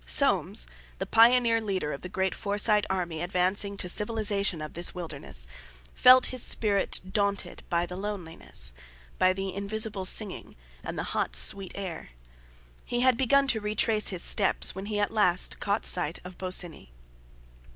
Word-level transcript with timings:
Soames, 0.07 0.65
the 0.97 1.05
pioneer 1.05 1.61
leader 1.61 1.93
of 1.93 2.01
the 2.01 2.09
great 2.09 2.33
Forsyte 2.33 2.87
army 2.89 3.21
advancing 3.21 3.77
to 3.77 3.85
the 3.85 3.89
civilization 3.93 4.59
of 4.59 4.73
this 4.73 4.95
wilderness, 4.95 5.45
felt 5.93 6.25
his 6.33 6.41
spirit 6.41 6.99
daunted 7.11 7.61
by 7.69 7.85
the 7.85 7.95
loneliness, 7.95 8.73
by 9.19 9.31
the 9.31 9.53
invisible 9.53 10.05
singing, 10.05 10.55
and 10.83 10.97
the 10.97 11.03
hot, 11.13 11.35
sweet 11.35 11.73
air. 11.75 12.09
He 12.83 13.01
had 13.01 13.15
begun 13.15 13.45
to 13.49 13.61
retrace 13.61 14.07
his 14.07 14.23
steps 14.23 14.73
when 14.73 14.87
he 14.87 14.99
at 14.99 15.11
last 15.11 15.59
caught 15.59 15.85
sight 15.85 16.17
of 16.23 16.35
Bosinney. 16.39 16.89